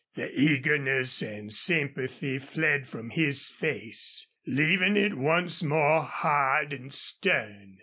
The 0.15 0.31
eagerness 0.31 1.21
and 1.21 1.53
sympathy 1.53 2.39
fled 2.39 2.87
from 2.87 3.11
his 3.11 3.47
face, 3.47 4.25
leaving 4.47 4.97
it 4.97 5.13
once 5.15 5.61
more 5.61 6.01
hard 6.01 6.73
and 6.73 6.91
stern. 6.91 7.77